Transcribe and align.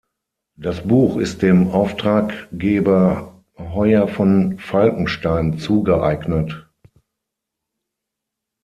Das 0.57 0.81
Buch 0.81 1.17
ist 1.17 1.43
dem 1.43 1.67
Auftraggeber 1.67 3.43
Hoyer 3.55 4.07
von 4.07 4.57
Falkenstein 4.57 5.59
zugeeignet. 5.59 6.67